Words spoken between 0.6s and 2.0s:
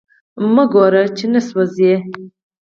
ګوره چی نه سوازی